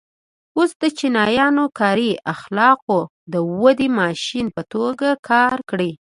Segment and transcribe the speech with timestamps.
[0.57, 2.99] اوس د چینایانو کاري اخلاقو
[3.33, 5.91] د ودې ماشین په توګه کار کړی.